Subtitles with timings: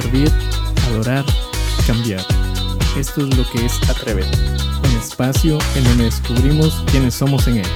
[0.00, 0.30] servir,
[0.88, 1.24] adorar,
[1.86, 2.20] cambiar.
[2.98, 4.36] Esto es lo que es Atrévete,
[4.84, 7.66] un espacio en donde descubrimos quiénes somos en él,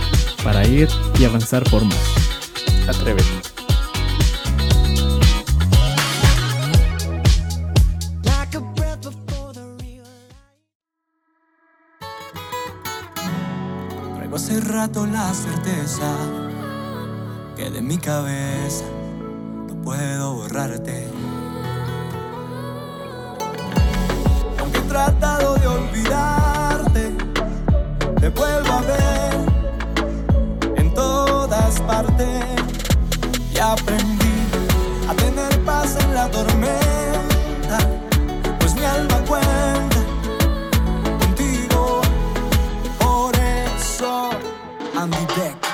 [0.44, 0.88] para ir
[1.18, 1.96] y avanzar por más.
[2.88, 3.50] Atrévete.
[14.32, 16.16] Hace rato la certeza
[17.56, 18.84] que de mi cabeza
[19.68, 21.19] no puedo borrarte.
[24.90, 27.14] Tratado de olvidarte,
[28.20, 29.34] te vuelvo a ver
[30.76, 32.44] en todas partes.
[33.54, 34.38] Y aprendí
[35.08, 37.78] a tener paz en la tormenta,
[38.58, 40.00] pues mi alma cuenta
[41.20, 42.00] contigo.
[42.98, 44.30] Por eso,
[44.96, 45.69] Andy Beck.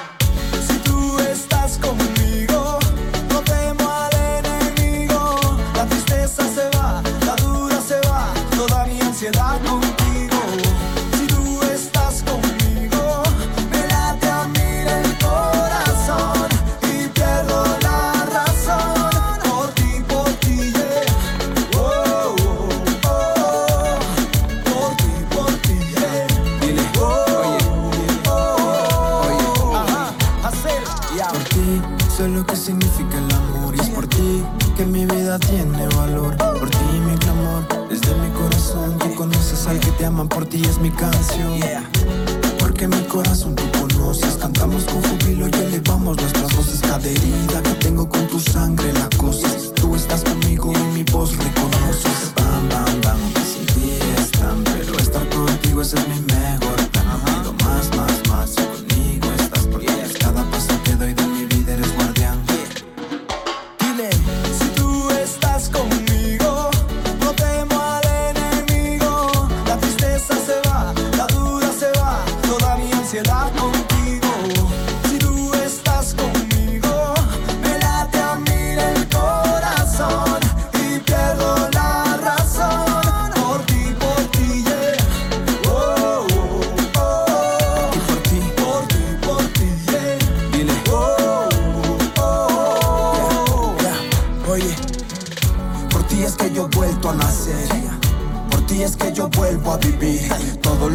[32.28, 34.42] Lo que significa el amor y es por ti
[34.76, 36.36] que mi vida tiene valor.
[36.36, 38.98] Por ti mi clamor desde mi corazón.
[38.98, 41.60] Tú conoces al que te aman, por ti es mi canción.
[42.58, 46.80] Porque mi corazón tú conoces, cantamos con júbilo y elevamos nuestras voces.
[46.80, 49.72] Cada herida que tengo con tu sangre la cosas.
[49.74, 52.32] Tú estás conmigo y mi voz reconoces.
[52.34, 56.25] Bam, bam, bam, sin ti es tan, pero estar contigo es mi mejor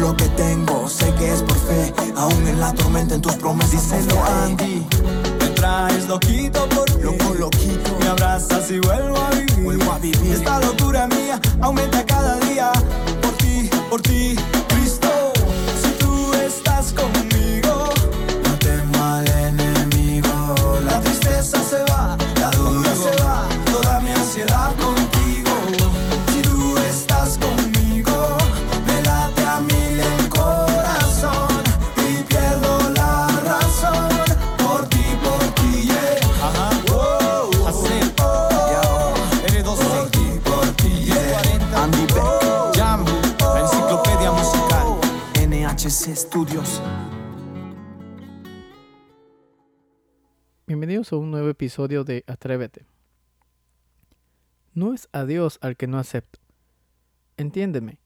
[0.02, 1.94] lo que tengo, sé que es por fe.
[2.16, 3.70] Aún en la tormenta, en tus promesas.
[3.70, 4.84] Díselo, Andy.
[5.38, 7.02] Me traes loquito por ti.
[7.02, 7.96] Loco, loquito.
[8.00, 9.62] Me abrazas y vuelvo a vivir.
[9.62, 10.32] Vuelvo a vivir.
[10.32, 12.72] Esta locura mía aumenta cada día.
[13.22, 14.34] Por ti, por ti,
[50.72, 52.86] Bienvenidos a un nuevo episodio de Atrévete.
[54.72, 56.38] No es a Dios al que no acepto.
[57.36, 57.98] Entiéndeme,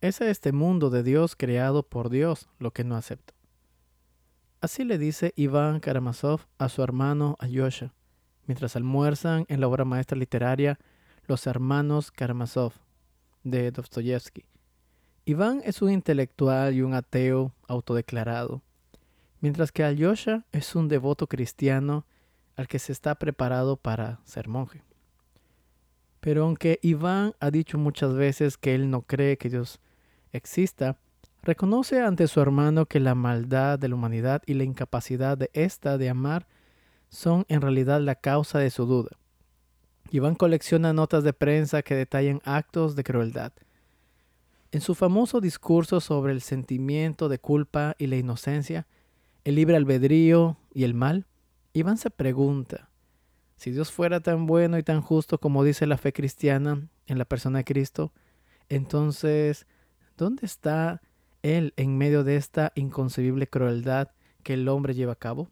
[0.00, 3.32] es a este mundo de Dios creado por Dios lo que no acepto.
[4.60, 7.94] Así le dice Iván Karamazov a su hermano Alyosha,
[8.48, 10.80] mientras almuerzan en la obra maestra literaria
[11.28, 12.72] Los Hermanos Karamazov,
[13.44, 14.46] de Dostoyevsky.
[15.26, 18.62] Iván es un intelectual y un ateo autodeclarado,
[19.44, 22.06] mientras que Alyosha es un devoto cristiano
[22.56, 24.82] al que se está preparado para ser monje.
[26.20, 29.80] Pero aunque Iván ha dicho muchas veces que él no cree que Dios
[30.32, 30.96] exista,
[31.42, 35.98] reconoce ante su hermano que la maldad de la humanidad y la incapacidad de ésta
[35.98, 36.46] de amar
[37.10, 39.10] son en realidad la causa de su duda.
[40.10, 43.52] Iván colecciona notas de prensa que detallan actos de crueldad.
[44.72, 48.86] En su famoso discurso sobre el sentimiento de culpa y la inocencia,
[49.44, 51.26] el libre albedrío y el mal,
[51.72, 52.88] Iván se pregunta,
[53.56, 57.24] si Dios fuera tan bueno y tan justo como dice la fe cristiana en la
[57.24, 58.12] persona de Cristo,
[58.68, 59.66] entonces,
[60.16, 61.02] ¿dónde está
[61.42, 64.10] Él en medio de esta inconcebible crueldad
[64.42, 65.50] que el hombre lleva a cabo?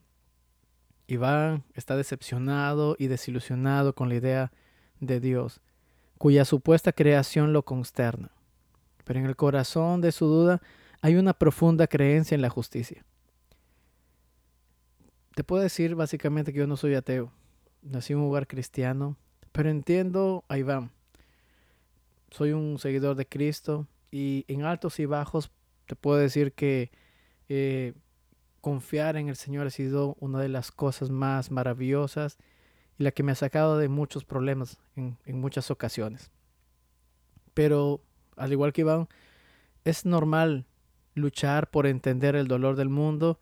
[1.07, 4.53] Iván está decepcionado y desilusionado con la idea
[5.01, 5.61] de Dios,
[6.17, 8.31] cuya supuesta creación lo consterna.
[9.05, 10.63] Pero en el corazón de su duda
[11.01, 13.05] hay una profunda creencia en la justicia.
[15.35, 17.33] Te puedo decir básicamente que yo no soy ateo.
[17.81, 19.17] Nací en un hogar cristiano,
[19.51, 20.91] pero entiendo a Iván.
[22.31, 25.51] soy un seguidor de Cristo y en altos y bajos
[25.87, 26.91] te puedo decir que
[27.49, 27.95] eh,
[28.61, 32.39] confiar en el Señor ha sido una de las cosas más maravillosas
[32.99, 36.31] y la que me ha sacado de muchos problemas en, en muchas ocasiones.
[37.55, 38.03] Pero
[38.37, 39.09] al igual que Iván,
[39.85, 40.67] es normal
[41.15, 43.39] luchar por entender el dolor del mundo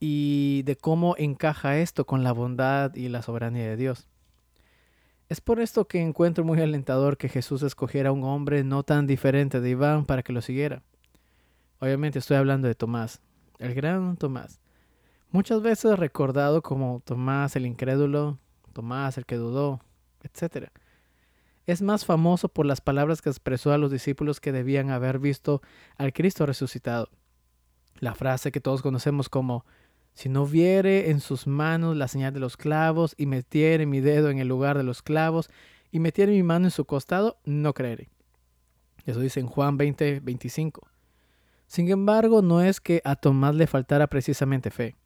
[0.00, 4.08] y de cómo encaja esto con la bondad y la soberanía de Dios.
[5.28, 9.06] Es por esto que encuentro muy alentador que Jesús escogiera a un hombre no tan
[9.06, 10.82] diferente de Iván para que lo siguiera.
[11.80, 13.20] Obviamente estoy hablando de Tomás,
[13.58, 14.60] el gran Tomás.
[15.30, 18.38] Muchas veces recordado como Tomás el incrédulo,
[18.72, 19.80] Tomás el que dudó,
[20.22, 20.70] etc.
[21.66, 25.60] Es más famoso por las palabras que expresó a los discípulos que debían haber visto
[25.98, 27.10] al Cristo resucitado.
[28.00, 29.66] La frase que todos conocemos como
[30.18, 34.30] si no viere en sus manos la señal de los clavos y metiere mi dedo
[34.30, 35.48] en el lugar de los clavos
[35.92, 38.08] y metiere mi mano en su costado, no creeré.
[39.06, 40.88] Eso dice en Juan 20, 25.
[41.68, 44.96] Sin embargo, no es que a Tomás le faltara precisamente fe.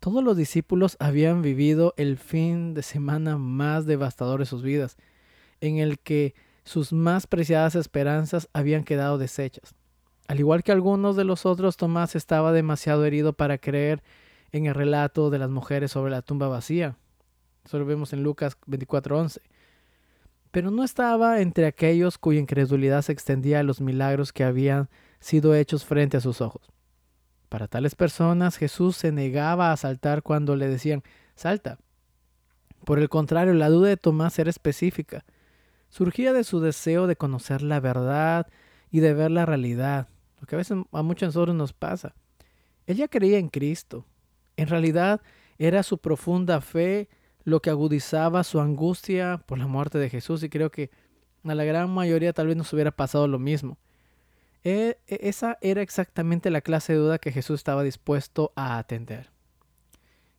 [0.00, 4.98] Todos los discípulos habían vivido el fin de semana más devastador de sus vidas,
[5.62, 9.74] en el que sus más preciadas esperanzas habían quedado deshechas.
[10.26, 14.02] Al igual que algunos de los otros, Tomás estaba demasiado herido para creer
[14.52, 16.96] en el relato de las mujeres sobre la tumba vacía.
[17.64, 19.40] Eso lo vemos en Lucas 24:11.
[20.50, 24.88] Pero no estaba entre aquellos cuya incredulidad se extendía a los milagros que habían
[25.20, 26.70] sido hechos frente a sus ojos.
[27.48, 31.02] Para tales personas Jesús se negaba a saltar cuando le decían,
[31.34, 31.78] salta.
[32.84, 35.24] Por el contrario, la duda de Tomás era específica.
[35.88, 38.46] Surgía de su deseo de conocer la verdad
[38.90, 40.08] y de ver la realidad
[40.46, 42.14] que a veces a muchos de nosotros nos pasa.
[42.86, 44.04] Ella creía en Cristo.
[44.56, 45.20] En realidad
[45.58, 47.08] era su profunda fe
[47.44, 50.90] lo que agudizaba su angustia por la muerte de Jesús y creo que
[51.44, 53.78] a la gran mayoría tal vez nos hubiera pasado lo mismo.
[54.64, 59.30] E, e, esa era exactamente la clase de duda que Jesús estaba dispuesto a atender.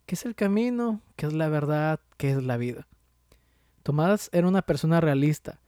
[0.08, 1.02] ¿Qué es el camino?
[1.16, 2.00] ¿Qué es la verdad?
[2.18, 2.88] ¿Qué es la vida?
[3.84, 5.60] Tomás era una persona realista.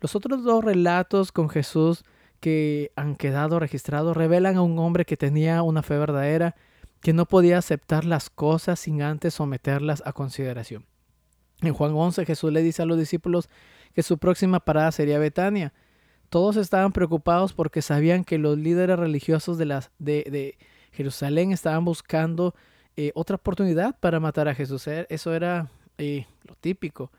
[0.00, 2.04] Los otros dos relatos con Jesús
[2.40, 6.54] que han quedado registrados revelan a un hombre que tenía una fe verdadera,
[7.00, 10.86] que no podía aceptar las cosas sin antes someterlas a consideración.
[11.62, 13.48] En Juan 11 Jesús le dice a los discípulos
[13.94, 15.72] que su próxima parada sería Betania.
[16.28, 20.56] Todos estaban preocupados porque sabían que los líderes religiosos de, las, de,
[20.92, 22.54] Jerusalén estaban buscando
[22.96, 24.86] eh, otra oportunidad para matar a Jesús.
[24.88, 27.10] Eh, eso era eh, lo típico.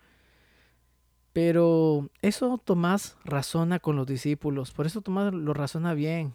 [1.42, 6.34] Pero eso Tomás razona con los discípulos, por eso Tomás lo razona bien.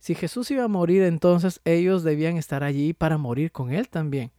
[0.00, 4.32] Si Jesús iba a morir, entonces ellos debían estar allí para morir con él también.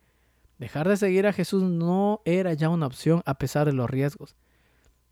[0.58, 4.36] Dejar de seguir a Jesús no era ya una opción a pesar de los riesgos.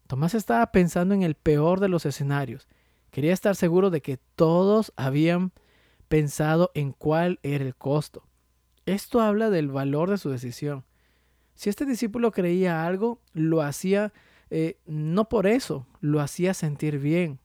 [0.08, 2.68] Tomás estaba pensando en el peor de los escenarios.
[3.12, 5.54] Quería estar seguro de que todos habían
[6.10, 8.28] pensado en cuál era el costo.
[8.86, 10.84] Esto habla del valor de su decisión.
[11.56, 14.12] Si este discípulo creía algo, lo hacía
[14.50, 17.40] eh, no por eso lo hacía sentir bien,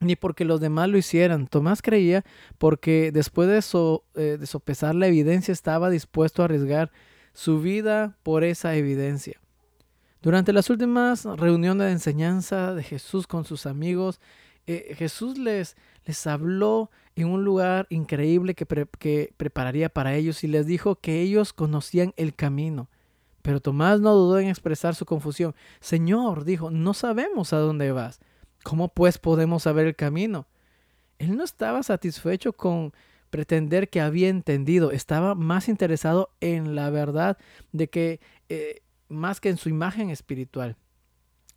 [0.00, 1.46] ni porque los demás lo hicieran.
[1.46, 2.24] Tomás creía
[2.58, 6.90] porque después de, eh, de sopesar la evidencia estaba dispuesto a arriesgar
[7.32, 9.40] su vida por esa evidencia.
[10.22, 14.20] Durante las últimas reuniones de enseñanza de Jesús con sus amigos,
[14.66, 20.66] eh, Jesús les, les habló en un lugar increíble que prepararía para ellos y les
[20.66, 22.88] dijo que ellos conocían el camino.
[23.46, 25.54] Pero Tomás no dudó en expresar su confusión.
[25.78, 28.18] Señor, dijo, no sabemos a dónde vas.
[28.64, 30.48] ¿Cómo pues podemos saber el camino?
[31.20, 32.92] Él no estaba satisfecho con
[33.30, 37.38] pretender que había entendido, estaba más interesado en la verdad
[37.70, 40.74] de que eh, más que en su imagen espiritual.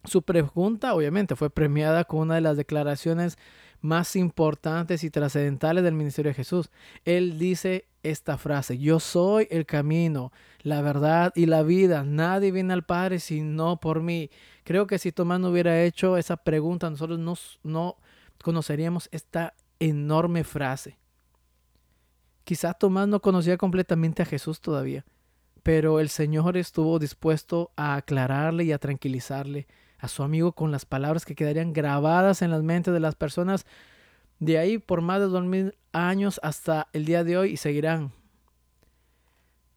[0.04, 3.40] Su pregunta obviamente fue premiada con una de las declaraciones
[3.82, 6.70] más importantes y trascendentales del ministerio de Jesús.
[7.06, 10.32] Él dice esta frase, yo soy el camino,
[10.62, 12.04] la verdad y la vida.
[12.04, 14.30] Nadie viene al Padre sino por mí.
[14.64, 17.98] Creo que si Tomás no hubiera hecho esa pregunta, nosotros no, no
[18.42, 20.98] conoceríamos esta enorme frase.
[22.44, 25.06] Quizá Tomás no conocía completamente a Jesús todavía,
[25.70, 29.68] pero el Señor estuvo dispuesto a aclararle y a tranquilizarle
[30.00, 33.68] a su amigo con las palabras que quedarían grabadas en las mentes de las personas
[34.40, 38.12] de ahí por más de dos mil años hasta el día de hoy y seguirán.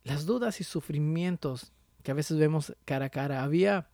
[0.03, 3.91] Las dudas y sufrimientos que a veces vemos cara a cara, había,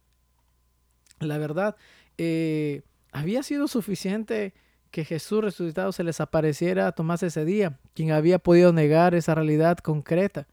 [1.18, 1.74] la verdad,
[2.16, 4.54] eh, había sido suficiente
[4.92, 9.34] que Jesús resucitado se les apareciera a Tomás ese día, quien había podido negar esa
[9.34, 10.46] realidad concreta.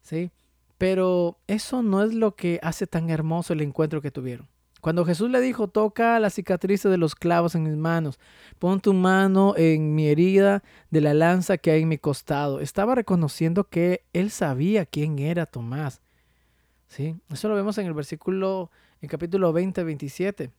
[0.00, 0.30] ¿Sí?
[0.84, 4.50] Pero eso no es lo que hace tan hermoso el encuentro que tuvieron.
[4.82, 8.18] Cuando Jesús le dijo, toca la cicatrices de los clavos en mis manos,
[8.58, 12.94] pon tu mano en mi herida de la lanza que hay en mi costado, estaba
[12.94, 16.02] reconociendo que él sabía quién era Tomás.
[16.88, 17.16] ¿Sí?
[17.30, 20.50] Eso lo vemos en el versículo, en capítulo 20, 27.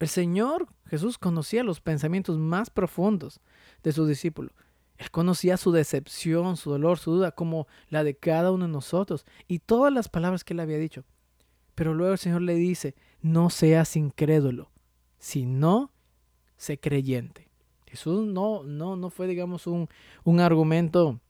[0.00, 3.38] El Señor Jesús conocía los pensamientos más profundos
[3.84, 4.50] de su discípulo.
[5.02, 9.26] Él conocía su decepción, su dolor, su duda, como la de cada uno de nosotros,
[9.48, 11.04] y todas las palabras que él había dicho.
[11.74, 14.70] Pero luego el Señor le dice, no seas incrédulo,
[15.18, 15.90] sino
[16.56, 17.48] sé creyente.
[17.86, 19.88] Jesús no, no, no fue, digamos, un,
[20.22, 21.20] un argumento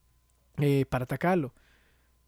[0.58, 1.54] eh, para atacarlo.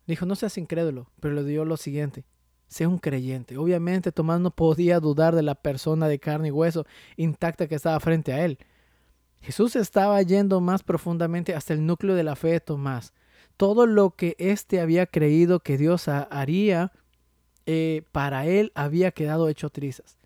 [0.06, 2.24] Dijo, no seas incrédulo, pero le dio lo siguiente,
[2.68, 3.58] sé un creyente.
[3.58, 6.86] Obviamente Tomás no podía dudar de la persona de carne y hueso
[7.18, 8.58] intacta que estaba frente a él.
[9.44, 13.12] Jesús estaba yendo más profundamente hasta el núcleo de la fe de Tomás.
[13.58, 16.92] Todo lo que éste había creído que Dios haría
[17.66, 20.16] eh, para él había quedado hecho trizas.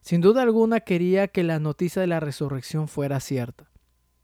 [0.00, 3.70] Sin duda alguna quería que la noticia de la resurrección fuera cierta.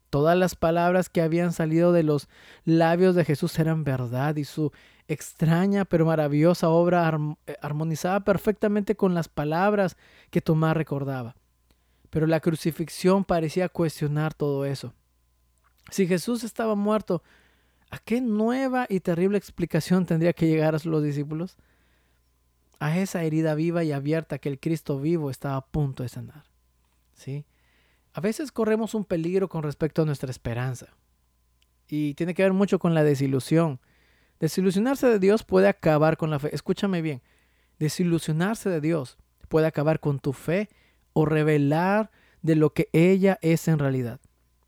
[0.09, 2.29] Todas las palabras que habían salido de los
[2.65, 4.73] labios de Jesús eran verdad y su
[5.07, 7.13] extraña pero maravillosa obra
[7.47, 9.99] eh, armonizaba perfectamente con las palabras
[10.31, 11.37] que Tomás recordaba.
[12.11, 14.93] Pero la crucifixión parecía cuestionar todo eso.
[15.91, 17.23] Si Jesús estaba muerto,
[17.91, 21.57] ¿a qué nueva y terrible explicación tendría que llegar a los discípulos?
[22.81, 26.45] a esa herida viva y abierta que el Cristo vivo estaba a punto de sanar.
[27.13, 27.45] ¿Sí?
[28.15, 30.87] A veces corremos un peligro con respecto a nuestra esperanza.
[31.87, 33.81] Y tiene que ver mucho con la desilusión.
[34.41, 36.55] Desilusionarse de Dios puede acabar con la fe.
[36.55, 37.21] Escúchame bien.
[37.79, 40.71] Desilusionarse de Dios puede acabar con tu fe
[41.13, 42.11] o revelar
[42.43, 44.21] de lo que ella es en realidad.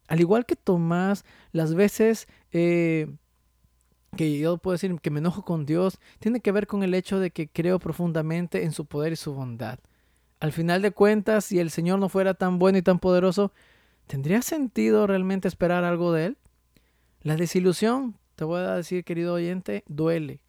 [0.09, 3.09] Al igual que Tomás, las veces eh,
[4.17, 7.19] que yo puedo decir que me enojo con Dios, tiene que ver con el hecho
[7.19, 9.79] de que creo profundamente en su poder y su bondad.
[10.41, 13.53] Al final de cuentas, si el Señor no fuera tan bueno y tan poderoso,
[14.07, 16.37] ¿tendría sentido realmente esperar algo de Él?
[17.23, 20.41] La desilusión, te voy a decir, querido oyente, duele.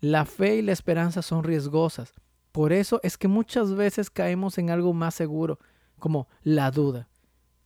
[0.00, 2.12] La fe y la esperanza son riesgosas.
[2.52, 5.58] Por eso es que muchas veces caemos en algo más seguro,
[5.98, 7.08] como la duda.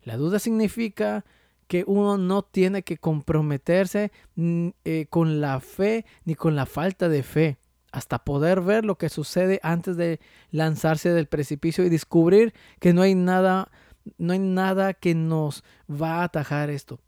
[0.03, 1.25] La duda significa
[1.67, 7.09] que uno no tiene que comprometerse mm, eh, con la fe ni con la falta
[7.09, 7.59] de fe
[7.91, 10.19] hasta poder ver lo que sucede antes de
[10.50, 13.71] lanzarse del precipicio y descubrir que no hay nada
[14.19, 17.00] no hay nada que nos va a atajar esto.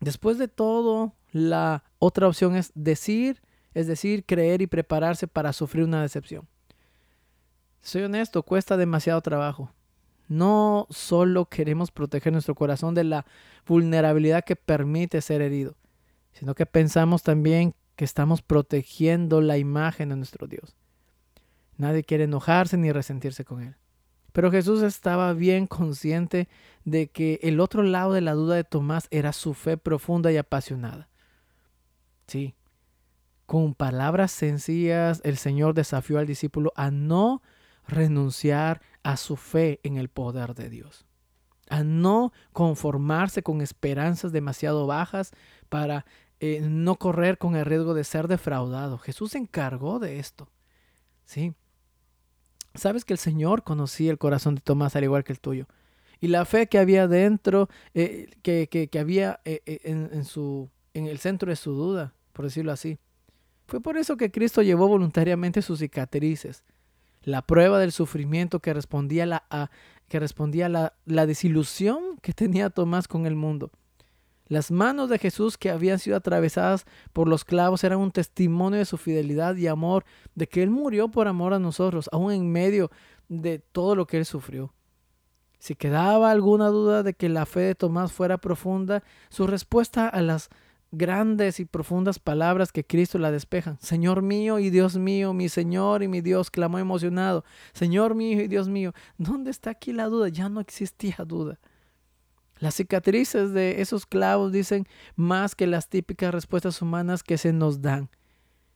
[0.00, 3.40] Después de todo, la otra opción es decir,
[3.72, 6.46] es decir, creer y prepararse para sufrir una decepción.
[7.84, 9.70] Soy honesto, cuesta demasiado trabajo.
[10.26, 13.26] No solo queremos proteger nuestro corazón de la
[13.66, 15.76] vulnerabilidad que permite ser herido,
[16.32, 20.74] sino que pensamos también que estamos protegiendo la imagen de nuestro Dios.
[21.76, 23.76] Nadie quiere enojarse ni resentirse con Él.
[24.32, 26.48] Pero Jesús estaba bien consciente
[26.86, 30.38] de que el otro lado de la duda de Tomás era su fe profunda y
[30.38, 31.10] apasionada.
[32.28, 32.54] Sí,
[33.44, 37.42] con palabras sencillas el Señor desafió al discípulo a no
[37.86, 41.06] renunciar a su fe en el poder de Dios,
[41.68, 45.32] a no conformarse con esperanzas demasiado bajas
[45.68, 46.04] para
[46.40, 48.98] eh, no correr con el riesgo de ser defraudado.
[48.98, 50.50] Jesús se encargó de esto.
[51.24, 51.54] ¿Sí?
[52.74, 55.66] Sabes que el Señor conocía el corazón de Tomás al igual que el tuyo.
[56.20, 61.06] Y la fe que había dentro, eh, que, que, había eh, en, en, su, en
[61.06, 62.98] el centro de su duda, por decirlo así.
[63.66, 66.64] Fue por eso que Cristo llevó voluntariamente sus cicatrices,
[67.24, 69.70] la prueba del sufrimiento que respondía, la, a,
[70.08, 73.70] que respondía la, la desilusión que tenía Tomás con el mundo.
[74.46, 78.84] Las manos de Jesús que habían sido atravesadas por los clavos eran un testimonio de
[78.84, 80.04] su fidelidad y amor,
[80.34, 82.90] de que Él murió por amor a nosotros, aún en medio
[83.28, 84.74] de todo lo que Él sufrió.
[85.58, 90.20] Si quedaba alguna duda de que la fe de Tomás fuera profunda, su respuesta a
[90.20, 90.50] las
[90.96, 93.78] grandes y profundas palabras que Cristo la despejan.
[93.80, 97.44] Señor mío y Dios mío, mi Señor y mi Dios, clamó emocionado.
[97.72, 100.28] Señor mío y Dios mío, ¿dónde está aquí la duda?
[100.28, 101.58] Ya no existía duda.
[102.58, 104.86] Las cicatrices de esos clavos dicen
[105.16, 108.08] más que las típicas respuestas humanas que se nos dan.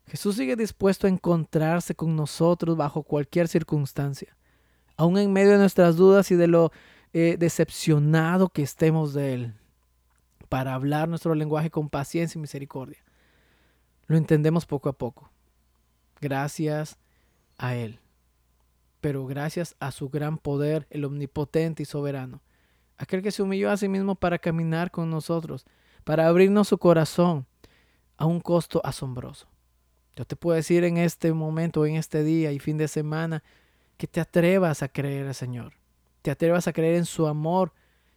[0.07, 4.37] Jesús sigue dispuesto a encontrarse con nosotros bajo cualquier circunstancia,
[4.97, 6.73] aun en medio de nuestras dudas y de lo
[7.13, 9.55] eh, decepcionado que estemos de Él
[10.49, 12.99] para hablar nuestro lenguaje con paciencia y misericordia.
[14.07, 15.31] Lo entendemos poco a poco.
[16.21, 16.99] Gracias
[17.59, 18.01] a Él.
[19.01, 22.41] Pero gracias a su gran poder, el omnipotente y soberano.
[22.97, 25.67] Aquel que se humilló a sí mismo para caminar con nosotros,
[26.05, 27.47] para abrirnos su corazón
[28.17, 29.47] a un costo asombroso.
[30.17, 33.45] Yo te puedo decir en este momento, en este día y fin de semana,
[33.97, 35.75] que te atrevas a creer al Señor,
[36.23, 37.73] te atrevas a creer en su amor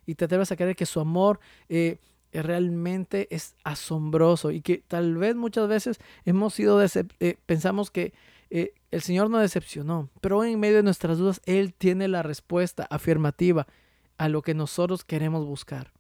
[0.07, 1.99] y te atrevas a creer que su amor eh,
[2.33, 8.13] realmente es asombroso y que tal vez muchas veces hemos sido eh, pensamos que
[8.49, 12.87] eh, el Señor no decepcionó, pero en medio de nuestras dudas Él tiene la respuesta
[12.89, 13.67] afirmativa
[14.17, 15.91] a lo que nosotros queremos buscar.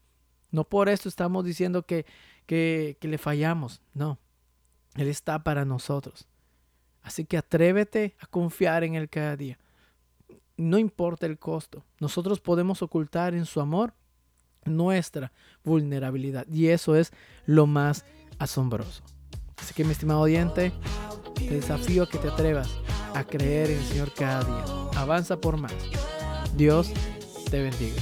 [0.51, 2.05] No por esto estamos diciendo que,
[2.45, 4.19] que le fallamos, no.
[4.95, 6.27] Él está para nosotros.
[7.01, 9.57] Así que atrévete a confiar en Él cada día.
[10.57, 11.83] No importa el costo.
[11.99, 13.93] Nosotros podemos ocultar en su amor
[14.65, 15.31] nuestra
[15.63, 16.47] vulnerabilidad.
[16.47, 17.11] Y eso es
[17.45, 18.05] lo más
[18.39, 19.03] asombroso.
[19.57, 20.71] Así que mi estimado oyente,
[21.35, 22.69] te desafío a que te atrevas
[23.13, 24.99] a creer en el Señor cada día.
[24.99, 25.73] Avanza por más.
[26.55, 26.91] Dios
[27.49, 28.01] te bendiga.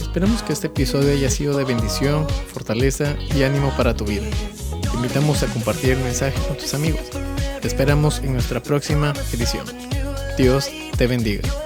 [0.00, 4.26] Esperamos que este episodio haya sido de bendición, fortaleza y ánimo para tu vida.
[4.70, 7.02] Te invitamos a compartir el mensaje con tus amigos.
[7.60, 9.66] Te esperamos en nuestra próxima edición.
[10.36, 11.63] Dios te bendiga.